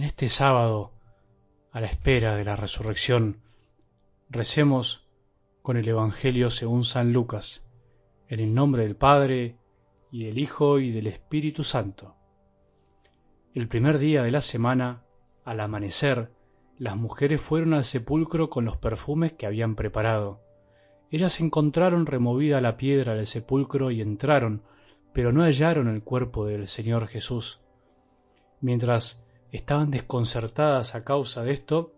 En 0.00 0.06
este 0.06 0.30
sábado, 0.30 0.92
a 1.72 1.80
la 1.82 1.86
espera 1.86 2.34
de 2.34 2.42
la 2.42 2.56
resurrección, 2.56 3.42
recemos 4.30 5.06
con 5.60 5.76
el 5.76 5.86
Evangelio 5.86 6.48
según 6.48 6.84
San 6.84 7.12
Lucas, 7.12 7.68
en 8.26 8.40
el 8.40 8.54
nombre 8.54 8.84
del 8.84 8.96
Padre, 8.96 9.58
y 10.10 10.24
del 10.24 10.38
Hijo, 10.38 10.78
y 10.78 10.90
del 10.90 11.06
Espíritu 11.06 11.64
Santo. 11.64 12.14
El 13.52 13.68
primer 13.68 13.98
día 13.98 14.22
de 14.22 14.30
la 14.30 14.40
semana, 14.40 15.04
al 15.44 15.60
amanecer, 15.60 16.32
las 16.78 16.96
mujeres 16.96 17.38
fueron 17.38 17.74
al 17.74 17.84
sepulcro 17.84 18.48
con 18.48 18.64
los 18.64 18.78
perfumes 18.78 19.34
que 19.34 19.44
habían 19.44 19.74
preparado. 19.74 20.40
Ellas 21.10 21.38
encontraron 21.40 22.06
removida 22.06 22.62
la 22.62 22.78
piedra 22.78 23.16
del 23.16 23.26
sepulcro 23.26 23.90
y 23.90 24.00
entraron, 24.00 24.62
pero 25.12 25.30
no 25.30 25.42
hallaron 25.42 25.88
el 25.88 26.02
cuerpo 26.02 26.46
del 26.46 26.68
Señor 26.68 27.06
Jesús. 27.06 27.60
Mientras 28.62 29.26
estaban 29.52 29.90
desconcertadas 29.90 30.94
a 30.94 31.04
causa 31.04 31.42
de 31.42 31.52
esto, 31.52 31.92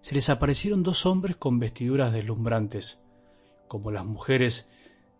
se 0.00 0.14
les 0.14 0.30
aparecieron 0.30 0.82
dos 0.82 1.06
hombres 1.06 1.36
con 1.36 1.58
vestiduras 1.58 2.12
deslumbrantes. 2.12 3.04
Como 3.68 3.90
las 3.90 4.04
mujeres, 4.04 4.70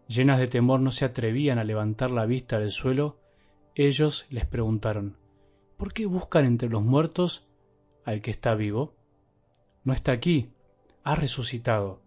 llenas 0.06 0.38
de 0.38 0.46
temor, 0.46 0.80
no 0.80 0.92
se 0.92 1.04
atrevían 1.04 1.59
a 1.59 1.64
levantar 1.64 2.10
la 2.10 2.27
vista 2.27 2.59
del 2.59 2.70
suelo, 2.70 3.18
ellos 3.74 4.27
les 4.30 4.46
preguntaron, 4.46 5.16
¿Por 5.77 5.92
qué 5.92 6.06
buscan 6.06 6.46
entre 6.46 6.70
los 6.70 6.82
muertos 6.82 7.46
al 8.04 8.23
que 8.23 8.30
está 8.30 8.54
vivo? 8.54 8.95
No 9.84 9.92
está 9.92 10.12
aquí, 10.12 10.51
ha 11.04 11.15
resucitado. 11.15 12.01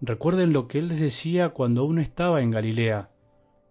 Recuerden 0.00 0.52
lo 0.52 0.66
que 0.66 0.78
él 0.78 0.88
les 0.88 1.00
decía 1.00 1.50
cuando 1.50 1.84
uno 1.84 2.00
estaba 2.00 2.40
en 2.40 2.50
Galilea. 2.50 3.10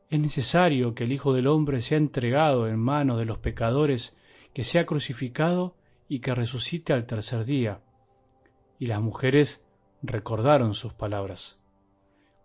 Es 0.10 0.20
necesario 0.22 0.96
que 0.96 1.04
el 1.04 1.12
Hijo 1.12 1.34
del 1.34 1.48
Hombre 1.48 1.82
sea 1.82 1.98
entregado 1.98 2.68
en 2.68 2.80
manos 2.80 3.18
de 3.18 3.26
los 3.26 3.40
pecadores, 3.40 4.16
que 4.54 4.64
sea 4.64 4.86
crucificado 4.86 5.76
y 6.08 6.20
que 6.20 6.36
resucite 6.36 6.94
al 6.94 7.06
tercer 7.06 7.46
día. 7.46 7.82
Y 8.80 8.88
las 8.88 9.02
mujeres 9.02 9.66
recordaron 10.02 10.74
sus 10.74 10.94
palabras. 10.94 11.60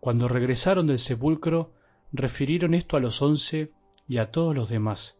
Cuando 0.00 0.28
regresaron 0.28 0.86
del 0.86 0.98
sepulcro, 0.98 1.73
refirieron 2.12 2.75
esto 2.75 2.97
a 2.97 3.00
los 3.00 3.23
once 3.23 3.73
y 4.08 4.19
a 4.19 4.30
todos 4.30 4.55
los 4.55 4.69
demás. 4.69 5.17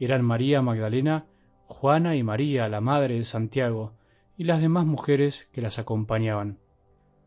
Eran 0.00 0.24
María 0.24 0.62
Magdalena, 0.62 1.26
Juana 1.66 2.16
y 2.16 2.22
María, 2.22 2.68
la 2.68 2.80
madre 2.80 3.14
de 3.14 3.24
Santiago, 3.24 3.94
y 4.36 4.44
las 4.44 4.60
demás 4.60 4.84
mujeres 4.84 5.48
que 5.52 5.62
las 5.62 5.78
acompañaban. 5.78 6.58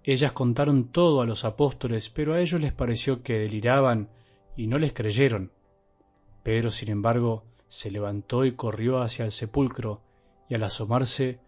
Ellas 0.03 0.31
contaron 0.31 0.91
todo 0.91 1.21
a 1.21 1.25
los 1.25 1.45
apóstoles, 1.45 2.09
pero 2.09 2.33
a 2.33 2.41
ellos 2.41 2.61
les 2.61 2.73
pareció 2.73 3.21
que 3.21 3.39
deliraban 3.39 4.09
y 4.55 4.67
no 4.67 4.77
les 4.77 4.93
creyeron. 4.93 5.51
Pedro, 6.43 6.71
sin 6.71 6.89
embargo, 6.89 7.43
se 7.69 7.91
levantó 7.91 8.45
y 8.45 8.55
corrió 8.55 8.99
hacia 8.99 9.23
el 9.23 9.31
sepulcro, 9.31 10.01
y 10.49 10.55
al 10.55 10.63
asomarse 10.63 11.39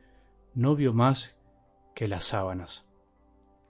no 0.53 0.75
vio 0.75 0.94
más 0.94 1.36
que 1.95 2.08
las 2.08 2.23
sábanas. 2.23 2.86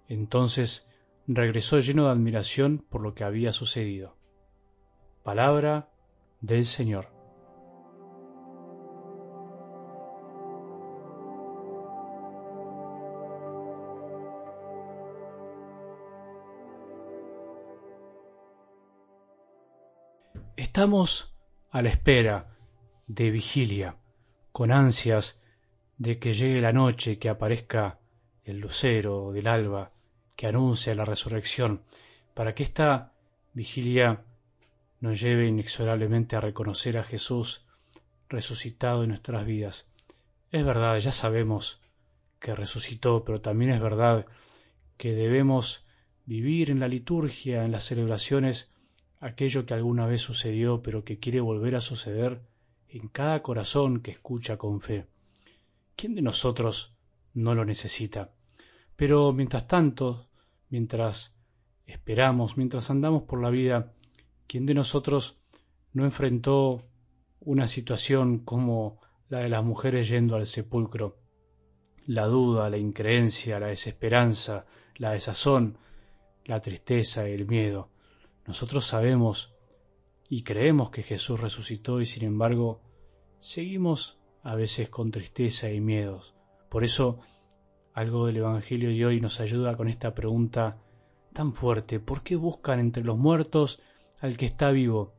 Entonces 0.07 0.89
regresó 1.27 1.79
lleno 1.79 2.05
de 2.05 2.11
admiración 2.11 2.85
por 2.89 3.01
lo 3.01 3.15
que 3.15 3.23
había 3.23 3.53
sucedido. 3.53 4.17
Palabra 5.23 5.89
del 6.41 6.65
Señor. 6.65 7.07
Estamos 20.57 21.30
a 21.71 21.81
la 21.81 21.89
espera 21.89 22.55
de 23.07 23.31
vigilia, 23.31 23.95
con 24.51 24.71
ansias 24.71 25.41
de 25.97 26.19
que 26.19 26.33
llegue 26.33 26.61
la 26.61 26.73
noche, 26.73 27.17
que 27.17 27.29
aparezca 27.29 27.99
el 28.43 28.59
lucero 28.59 29.31
del 29.31 29.47
alba, 29.47 29.91
que 30.35 30.47
anuncia 30.47 30.95
la 30.95 31.05
resurrección, 31.05 31.81
para 32.33 32.53
que 32.55 32.63
esta 32.63 33.13
vigilia 33.53 34.23
nos 34.99 35.19
lleve 35.21 35.47
inexorablemente 35.47 36.35
a 36.35 36.41
reconocer 36.41 36.97
a 36.97 37.03
Jesús 37.03 37.65
resucitado 38.27 39.03
en 39.03 39.09
nuestras 39.09 39.45
vidas. 39.45 39.87
Es 40.51 40.65
verdad, 40.65 40.97
ya 40.97 41.11
sabemos 41.11 41.81
que 42.39 42.55
resucitó, 42.55 43.23
pero 43.23 43.41
también 43.41 43.71
es 43.71 43.81
verdad 43.81 44.25
que 44.97 45.13
debemos 45.13 45.85
vivir 46.25 46.69
en 46.69 46.79
la 46.79 46.87
liturgia, 46.87 47.63
en 47.63 47.71
las 47.71 47.83
celebraciones, 47.85 48.70
aquello 49.21 49.65
que 49.65 49.75
alguna 49.75 50.07
vez 50.07 50.21
sucedió 50.21 50.81
pero 50.81 51.05
que 51.05 51.19
quiere 51.19 51.39
volver 51.39 51.75
a 51.75 51.81
suceder 51.81 52.41
en 52.89 53.07
cada 53.07 53.41
corazón 53.41 54.01
que 54.01 54.11
escucha 54.11 54.57
con 54.57 54.81
fe. 54.81 55.05
¿Quién 55.95 56.15
de 56.15 56.21
nosotros 56.21 56.93
no 57.33 57.55
lo 57.55 57.63
necesita? 57.63 58.31
Pero 58.97 59.31
mientras 59.31 59.67
tanto, 59.67 60.27
mientras 60.69 61.33
esperamos, 61.85 62.57
mientras 62.57 62.89
andamos 62.89 63.23
por 63.23 63.41
la 63.41 63.49
vida, 63.49 63.93
¿quién 64.47 64.65
de 64.65 64.73
nosotros 64.73 65.37
no 65.93 66.03
enfrentó 66.03 66.83
una 67.39 67.67
situación 67.67 68.39
como 68.39 68.99
la 69.29 69.39
de 69.39 69.49
las 69.49 69.63
mujeres 69.63 70.09
yendo 70.09 70.35
al 70.35 70.47
sepulcro? 70.47 71.17
La 72.07 72.25
duda, 72.25 72.69
la 72.69 72.77
increencia, 72.77 73.59
la 73.59 73.67
desesperanza, 73.67 74.65
la 74.95 75.11
desazón, 75.11 75.77
la 76.45 76.59
tristeza 76.59 77.29
y 77.29 77.33
el 77.33 77.45
miedo. 77.45 77.89
Nosotros 78.47 78.85
sabemos 78.85 79.53
y 80.29 80.43
creemos 80.43 80.89
que 80.89 81.03
Jesús 81.03 81.39
resucitó 81.39 82.01
y 82.01 82.05
sin 82.05 82.23
embargo 82.23 82.81
seguimos 83.39 84.19
a 84.43 84.55
veces 84.55 84.89
con 84.89 85.11
tristeza 85.11 85.69
y 85.71 85.81
miedos. 85.81 86.33
Por 86.69 86.83
eso 86.83 87.19
algo 87.93 88.25
del 88.25 88.37
Evangelio 88.37 88.89
de 88.89 89.05
hoy 89.05 89.21
nos 89.21 89.39
ayuda 89.39 89.75
con 89.75 89.87
esta 89.87 90.13
pregunta 90.13 90.77
tan 91.33 91.53
fuerte. 91.53 91.99
¿Por 91.99 92.23
qué 92.23 92.35
buscan 92.35 92.79
entre 92.79 93.03
los 93.03 93.17
muertos 93.17 93.81
al 94.21 94.37
que 94.37 94.45
está 94.45 94.71
vivo? 94.71 95.13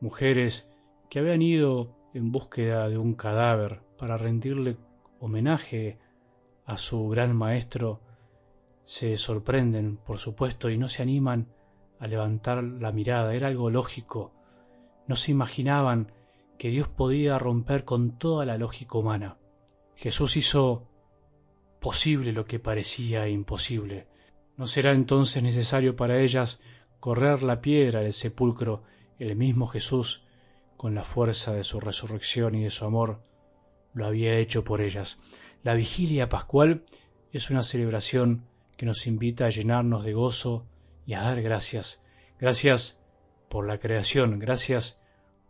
Mujeres 0.00 0.68
que 1.10 1.18
habían 1.18 1.42
ido 1.42 1.96
en 2.14 2.32
búsqueda 2.32 2.88
de 2.88 2.98
un 2.98 3.14
cadáver 3.14 3.80
para 3.98 4.16
rendirle 4.16 4.76
homenaje 5.20 5.98
a 6.64 6.76
su 6.76 7.08
gran 7.08 7.34
maestro, 7.36 8.00
se 8.84 9.16
sorprenden, 9.16 9.96
por 9.96 10.18
supuesto, 10.18 10.70
y 10.70 10.78
no 10.78 10.88
se 10.88 11.02
animan 11.02 11.48
a 11.98 12.06
levantar 12.06 12.62
la 12.62 12.92
mirada, 12.92 13.34
era 13.34 13.48
algo 13.48 13.70
lógico. 13.70 14.32
No 15.06 15.16
se 15.16 15.30
imaginaban 15.30 16.12
que 16.58 16.68
Dios 16.68 16.88
podía 16.88 17.38
romper 17.38 17.84
con 17.84 18.18
toda 18.18 18.44
la 18.44 18.58
lógica 18.58 18.98
humana. 18.98 19.36
Jesús 19.94 20.36
hizo 20.36 20.86
posible 21.80 22.32
lo 22.32 22.44
que 22.44 22.58
parecía 22.58 23.28
imposible. 23.28 24.06
¿No 24.56 24.66
será 24.66 24.92
entonces 24.92 25.42
necesario 25.42 25.96
para 25.96 26.20
ellas 26.20 26.60
correr 27.00 27.42
la 27.42 27.60
piedra 27.60 28.00
del 28.00 28.12
sepulcro 28.12 28.82
el 29.18 29.36
mismo 29.36 29.66
Jesús, 29.66 30.22
con 30.76 30.94
la 30.94 31.04
fuerza 31.04 31.54
de 31.54 31.64
su 31.64 31.80
resurrección 31.80 32.54
y 32.54 32.64
de 32.64 32.70
su 32.70 32.84
amor, 32.84 33.20
lo 33.94 34.06
había 34.06 34.38
hecho 34.38 34.64
por 34.64 34.80
ellas? 34.80 35.18
La 35.62 35.74
vigilia 35.74 36.28
pascual 36.28 36.84
es 37.32 37.50
una 37.50 37.62
celebración 37.62 38.44
que 38.76 38.86
nos 38.86 39.06
invita 39.06 39.46
a 39.46 39.50
llenarnos 39.50 40.04
de 40.04 40.12
gozo 40.12 40.66
y 41.06 41.14
a 41.14 41.22
dar 41.22 41.40
gracias. 41.40 42.02
Gracias 42.38 43.02
por 43.48 43.66
la 43.66 43.78
creación, 43.78 44.38
gracias 44.38 45.00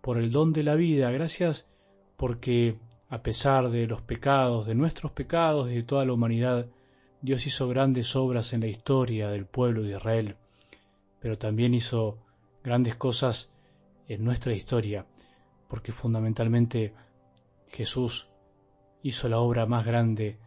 por 0.03 0.19
el 0.19 0.31
don 0.31 0.53
de 0.53 0.63
la 0.63 0.75
vida, 0.75 1.11
gracias 1.11 1.67
porque 2.17 2.79
a 3.09 3.23
pesar 3.23 3.71
de 3.71 3.87
los 3.87 4.03
pecados, 4.03 4.67
de 4.67 4.75
nuestros 4.75 5.13
pecados, 5.13 5.69
de 5.69 5.83
toda 5.83 6.05
la 6.05 6.13
humanidad, 6.13 6.67
Dios 7.23 7.47
hizo 7.47 7.69
grandes 7.69 8.15
obras 8.15 8.53
en 8.53 8.61
la 8.61 8.67
historia 8.67 9.29
del 9.29 9.47
pueblo 9.47 9.83
de 9.83 9.97
Israel, 9.97 10.37
pero 11.21 11.39
también 11.39 11.75
hizo 11.75 12.19
grandes 12.63 12.97
cosas 12.97 13.53
en 14.09 14.25
nuestra 14.25 14.53
historia, 14.53 15.07
porque 15.69 15.93
fundamentalmente 15.93 16.95
Jesús 17.69 18.29
hizo 19.03 19.29
la 19.29 19.39
obra 19.39 19.67
más 19.67 19.85
grande 19.85 20.39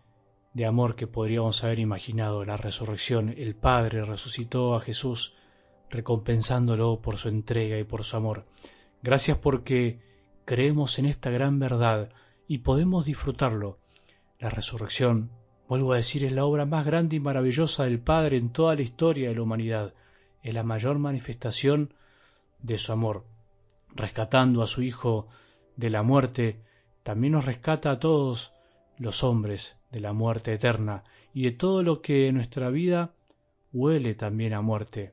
de 0.53 0.65
amor 0.65 0.95
que 0.95 1.07
podríamos 1.07 1.63
haber 1.63 1.79
imaginado, 1.79 2.43
la 2.43 2.57
resurrección. 2.57 3.29
El 3.29 3.55
Padre 3.55 4.03
resucitó 4.03 4.75
a 4.75 4.81
Jesús 4.81 5.35
recompensándolo 5.89 7.01
por 7.01 7.17
su 7.17 7.29
entrega 7.29 7.77
y 7.77 7.83
por 7.83 8.03
su 8.03 8.17
amor. 8.17 8.45
Gracias 9.01 9.37
porque 9.37 9.99
creemos 10.45 10.99
en 10.99 11.05
esta 11.05 11.29
gran 11.29 11.59
verdad 11.59 12.09
y 12.47 12.59
podemos 12.59 13.05
disfrutarlo. 13.05 13.77
La 14.39 14.49
resurrección, 14.49 15.31
vuelvo 15.67 15.93
a 15.93 15.97
decir, 15.97 16.25
es 16.25 16.31
la 16.31 16.45
obra 16.45 16.65
más 16.65 16.85
grande 16.85 17.15
y 17.15 17.19
maravillosa 17.19 17.85
del 17.85 17.99
Padre 17.99 18.37
en 18.37 18.49
toda 18.49 18.75
la 18.75 18.81
historia 18.81 19.29
de 19.29 19.35
la 19.35 19.41
humanidad. 19.41 19.93
Es 20.41 20.53
la 20.53 20.63
mayor 20.63 20.97
manifestación 20.99 21.93
de 22.61 22.77
su 22.77 22.91
amor. 22.91 23.25
Rescatando 23.95 24.61
a 24.61 24.67
su 24.67 24.81
Hijo 24.81 25.27
de 25.75 25.89
la 25.89 26.03
muerte, 26.03 26.59
también 27.03 27.33
nos 27.33 27.45
rescata 27.45 27.91
a 27.91 27.99
todos 27.99 28.53
los 28.97 29.23
hombres 29.23 29.78
de 29.91 29.99
la 29.99 30.13
muerte 30.13 30.53
eterna 30.53 31.03
y 31.33 31.43
de 31.43 31.51
todo 31.51 31.83
lo 31.83 32.01
que 32.01 32.27
en 32.27 32.35
nuestra 32.35 32.69
vida 32.69 33.13
huele 33.71 34.15
también 34.15 34.53
a 34.53 34.61
muerte, 34.61 35.11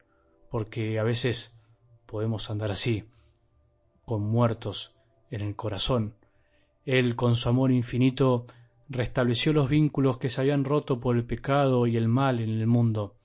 porque 0.51 0.99
a 0.99 1.03
veces 1.03 1.59
podemos 2.07 2.51
andar 2.51 2.71
así, 2.71 3.05
con 4.05 4.23
muertos 4.23 4.95
en 5.31 5.41
el 5.41 5.57
corazón. 5.57 6.15
Él, 6.85 7.17
con 7.17 7.35
su 7.35 7.49
amor 7.49 7.73
infinito, 7.73 8.47
restableció 8.89 9.53
los 9.53 9.69
vínculos 9.69 10.19
que 10.19 10.29
se 10.29 10.41
habían 10.41 10.65
roto 10.65 11.01
por 11.01 11.17
el 11.17 11.25
pecado 11.25 11.87
y 11.87 11.97
el 11.97 12.09
mal 12.09 12.41
en 12.41 12.51
el 12.51 12.67
mundo. 12.67 13.17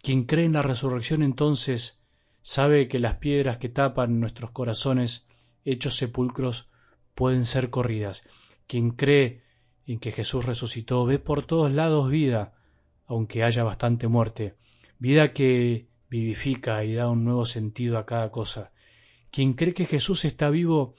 Quien 0.00 0.24
cree 0.24 0.46
en 0.46 0.54
la 0.54 0.62
resurrección 0.62 1.22
entonces 1.22 2.02
sabe 2.40 2.88
que 2.88 2.98
las 2.98 3.16
piedras 3.16 3.58
que 3.58 3.68
tapan 3.68 4.18
nuestros 4.18 4.50
corazones 4.50 5.28
hechos 5.64 5.94
sepulcros 5.96 6.68
pueden 7.14 7.44
ser 7.44 7.70
corridas. 7.70 8.24
Quien 8.66 8.90
cree 8.90 9.42
en 9.92 9.98
que 9.98 10.10
Jesús 10.10 10.46
resucitó 10.46 11.04
ve 11.04 11.18
por 11.18 11.44
todos 11.44 11.70
lados 11.70 12.10
vida, 12.10 12.54
aunque 13.06 13.44
haya 13.44 13.62
bastante 13.62 14.08
muerte, 14.08 14.54
vida 14.98 15.34
que 15.34 15.86
vivifica 16.08 16.82
y 16.84 16.94
da 16.94 17.10
un 17.10 17.24
nuevo 17.24 17.44
sentido 17.44 17.98
a 17.98 18.06
cada 18.06 18.30
cosa. 18.30 18.72
Quien 19.30 19.52
cree 19.52 19.74
que 19.74 19.84
Jesús 19.84 20.24
está 20.24 20.48
vivo 20.48 20.94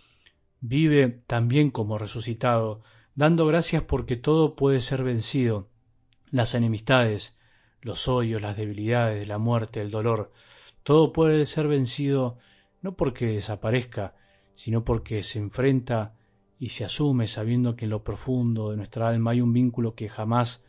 vive 0.62 1.10
también 1.26 1.72
como 1.72 1.98
resucitado, 1.98 2.84
dando 3.16 3.48
gracias 3.48 3.82
porque 3.82 4.16
todo 4.16 4.56
puede 4.56 4.80
ser 4.80 5.04
vencido, 5.04 5.68
las 6.30 6.54
enemistades, 6.54 7.36
los 7.82 8.08
odios, 8.08 8.44
las 8.44 8.58
debilidades, 8.58 9.28
la 9.28 9.40
muerte, 9.40 9.82
el 9.82 9.90
dolor, 9.90 10.32
todo 10.84 11.14
puede 11.14 11.46
ser 11.46 11.68
vencido 11.68 12.38
no 12.84 12.96
porque 12.96 13.26
desaparezca, 13.26 14.14
sino 14.54 14.84
porque 14.84 15.24
se 15.24 15.40
enfrenta 15.40 16.14
y 16.64 16.70
se 16.70 16.86
asume 16.86 17.28
sabiendo 17.28 17.76
que 17.76 17.84
en 17.84 17.92
lo 17.92 18.06
profundo 18.06 18.72
de 18.72 18.78
nuestra 18.78 19.10
alma 19.10 19.32
hay 19.32 19.42
un 19.42 19.52
vínculo 19.52 19.96
que 19.96 20.08
jamás 20.08 20.64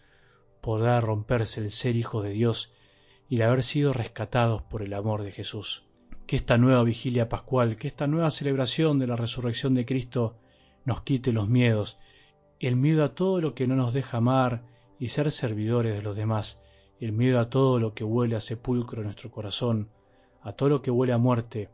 podrá 0.60 1.00
romperse 1.00 1.60
el 1.60 1.70
ser 1.70 1.94
hijo 1.94 2.20
de 2.20 2.30
Dios 2.30 2.72
y 3.28 3.36
el 3.36 3.42
haber 3.42 3.62
sido 3.62 3.92
rescatados 3.92 4.60
por 4.62 4.82
el 4.82 4.92
amor 4.92 5.22
de 5.22 5.30
Jesús. 5.30 5.84
Que 6.26 6.34
esta 6.34 6.58
nueva 6.58 6.82
vigilia 6.82 7.28
pascual, 7.28 7.76
que 7.76 7.86
esta 7.86 8.08
nueva 8.08 8.32
celebración 8.32 8.98
de 8.98 9.06
la 9.06 9.14
resurrección 9.14 9.74
de 9.74 9.86
Cristo 9.86 10.36
nos 10.84 11.02
quite 11.02 11.30
los 11.30 11.48
miedos, 11.48 12.00
el 12.58 12.74
miedo 12.74 13.04
a 13.04 13.14
todo 13.14 13.40
lo 13.40 13.54
que 13.54 13.68
no 13.68 13.76
nos 13.76 13.94
deja 13.94 14.16
amar 14.16 14.64
y 14.98 15.10
ser 15.10 15.30
servidores 15.30 15.94
de 15.94 16.02
los 16.02 16.16
demás, 16.16 16.60
el 16.98 17.12
miedo 17.12 17.38
a 17.38 17.50
todo 17.50 17.78
lo 17.78 17.94
que 17.94 18.02
huele 18.02 18.34
a 18.34 18.40
sepulcro 18.40 19.02
en 19.02 19.06
nuestro 19.06 19.30
corazón, 19.30 19.90
a 20.42 20.54
todo 20.54 20.70
lo 20.70 20.82
que 20.82 20.90
huele 20.90 21.12
a 21.12 21.18
muerte, 21.18 21.68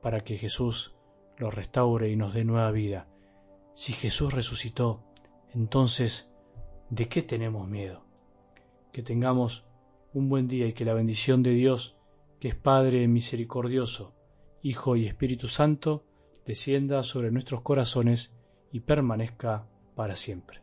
para 0.00 0.20
que 0.20 0.38
Jesús 0.38 0.94
lo 1.36 1.50
restaure 1.50 2.10
y 2.10 2.16
nos 2.16 2.32
dé 2.32 2.46
nueva 2.46 2.70
vida. 2.70 3.06
Si 3.78 3.92
Jesús 3.92 4.34
resucitó, 4.34 5.04
entonces, 5.54 6.32
¿de 6.90 7.06
qué 7.06 7.22
tenemos 7.22 7.68
miedo? 7.68 8.02
Que 8.90 9.04
tengamos 9.04 9.66
un 10.12 10.28
buen 10.28 10.48
día 10.48 10.66
y 10.66 10.72
que 10.72 10.84
la 10.84 10.94
bendición 10.94 11.44
de 11.44 11.52
Dios, 11.52 11.96
que 12.40 12.48
es 12.48 12.56
Padre 12.56 13.06
misericordioso, 13.06 14.16
Hijo 14.62 14.96
y 14.96 15.06
Espíritu 15.06 15.46
Santo, 15.46 16.04
descienda 16.44 17.04
sobre 17.04 17.30
nuestros 17.30 17.60
corazones 17.60 18.34
y 18.72 18.80
permanezca 18.80 19.68
para 19.94 20.16
siempre. 20.16 20.60